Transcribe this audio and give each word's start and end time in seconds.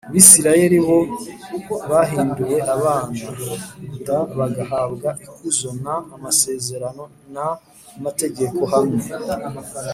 Bisirayeli 0.13 0.77
bo 0.87 0.97
bahinduwe 1.89 2.57
abana 2.75 3.23
d 4.05 4.07
bagahabwa 4.37 5.09
ikuzo 5.25 5.69
n 5.83 5.85
amasezerano 6.17 7.03
n 7.33 7.35
amategeko 7.49 8.61
hamwe 8.73 9.03